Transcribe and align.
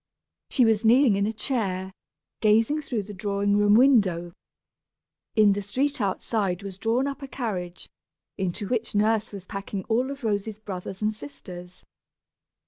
She 0.49 0.65
was 0.65 0.83
kneeling 0.83 1.15
in 1.15 1.27
a 1.27 1.31
chair, 1.31 1.93
gazing 2.39 2.81
through 2.81 3.03
the 3.03 3.13
drawing 3.13 3.55
room 3.57 3.75
window. 3.75 4.33
In 5.35 5.51
the 5.51 5.61
street 5.61 6.01
outside 6.01 6.63
was 6.63 6.79
drawn 6.79 7.05
up 7.05 7.21
a 7.21 7.27
carriage, 7.27 7.87
into 8.35 8.67
which 8.67 8.95
Nurse 8.95 9.31
was 9.31 9.45
packing 9.45 9.83
all 9.83 10.09
of 10.09 10.23
Rosy's 10.23 10.57
brothers 10.57 11.03
and 11.03 11.13
sisters. 11.13 11.83